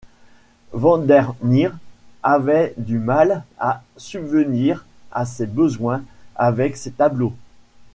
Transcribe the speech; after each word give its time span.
Van 0.73 0.97
der 0.97 1.35
Neer 1.43 1.73
avait 2.23 2.73
du 2.77 2.97
mal 2.97 3.43
à 3.59 3.83
subvenir 3.97 4.83
à 5.11 5.27
ses 5.27 5.45
besoins 5.45 6.01
avec 6.35 6.75
ses 6.75 6.89
tableaux. 6.89 7.35